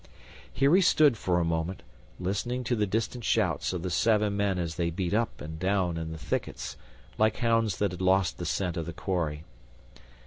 Here 0.51 0.73
he 0.73 0.81
stood 0.81 1.15
for 1.15 1.39
a 1.39 1.45
moment, 1.45 1.83
listening 2.19 2.63
to 2.63 2.75
the 2.75 2.87
distant 2.87 3.23
shouts 3.23 3.71
of 3.71 3.83
the 3.83 3.91
seven 3.91 4.35
men 4.35 4.57
as 4.57 4.73
they 4.73 4.89
beat 4.89 5.13
up 5.13 5.39
and 5.39 5.59
down 5.59 5.95
in 5.97 6.11
the 6.11 6.17
thickets 6.17 6.75
like 7.19 7.37
hounds 7.37 7.77
that 7.77 7.91
had 7.91 8.01
lost 8.01 8.39
the 8.39 8.45
scent 8.47 8.77
of 8.77 8.87
the 8.87 8.93
quarry. 8.93 9.43